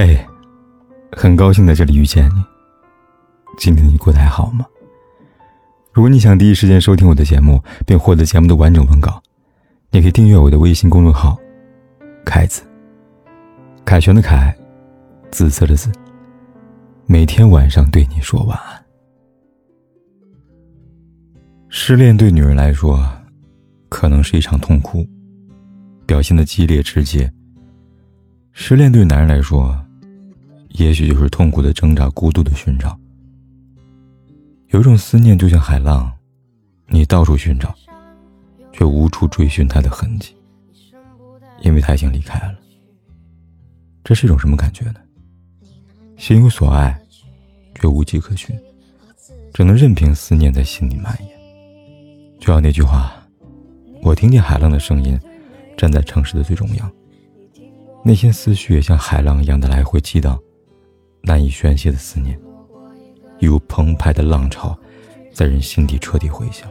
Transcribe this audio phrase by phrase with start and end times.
[0.00, 0.16] 嘿，
[1.10, 2.44] 很高兴在这里遇见你。
[3.58, 4.64] 今天你过得还好吗？
[5.92, 9.20] 如果你想第一时间收听我的节目，并获得节目的完整文稿，
[9.90, 11.36] 你可以订阅我的微信公众号
[12.24, 12.62] “凯子”。
[13.84, 14.56] 凯旋的凯，
[15.32, 15.90] 紫色的紫。
[17.06, 18.80] 每天晚上对你说晚安。
[21.68, 23.04] 失恋对女人来说，
[23.88, 25.04] 可能是一场痛苦，
[26.06, 27.28] 表现的激烈直接。
[28.52, 29.76] 失恋对男人来说，
[30.70, 32.98] 也许就是痛苦的挣扎、孤独的寻找。
[34.68, 36.12] 有一种思念，就像海浪，
[36.86, 37.74] 你到处寻找，
[38.72, 40.36] 却无处追寻它的痕迹，
[41.62, 42.54] 因为他已经离开了。
[44.04, 44.96] 这是一种什么感觉呢？
[46.16, 46.98] 心有所爱，
[47.74, 48.58] 却无迹可寻，
[49.54, 51.30] 只能任凭思念在心里蔓延。
[52.38, 53.12] 就像那句话
[54.02, 55.18] ：“我听见海浪的声音，
[55.76, 56.92] 站在城市的最中央。”
[58.04, 60.38] 内心思绪也像海浪一样的来回激荡，
[61.22, 62.38] 难以宣泄的思念，
[63.38, 64.76] 一如澎湃的浪潮，
[65.32, 66.68] 在人心底彻底回响。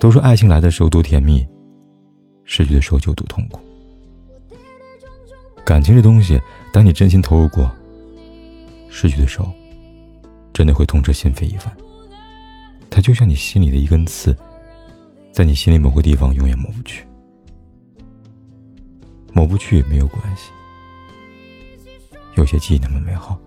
[0.00, 1.46] 都说爱情来的时候多甜蜜，
[2.44, 3.60] 失去的时候就多痛苦。
[5.64, 6.38] 感情这东西，
[6.72, 7.70] 当你真心投入过，
[8.90, 9.50] 失去的时候，
[10.52, 11.74] 真的会痛彻心扉一番。
[12.90, 14.36] 它就像你心里的一根刺，
[15.32, 17.06] 在你心里某个地方永远抹不去。
[19.32, 20.50] 抹不去也没有关系，
[22.36, 23.38] 有些记忆那么美好，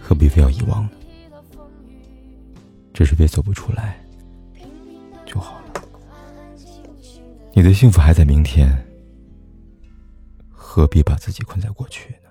[0.00, 0.90] 何必非要遗忘呢？
[2.92, 3.98] 只是别走不出来
[5.24, 5.82] 就好了。
[7.52, 8.76] 你的幸福还在明天，
[10.50, 12.30] 何必把自己困在过去呢？